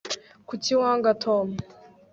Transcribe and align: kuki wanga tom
kuki 0.47 0.71
wanga 0.79 1.11
tom 1.23 1.47